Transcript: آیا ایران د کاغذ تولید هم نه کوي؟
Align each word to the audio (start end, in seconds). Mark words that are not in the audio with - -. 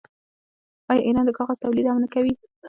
آیا 0.89 1.01
ایران 1.05 1.25
د 1.27 1.31
کاغذ 1.37 1.57
تولید 1.63 1.85
هم 1.87 1.97
نه 2.03 2.07
کوي؟ 2.13 2.33